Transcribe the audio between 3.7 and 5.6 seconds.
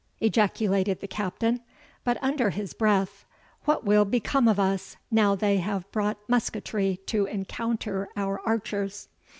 will become of us, now they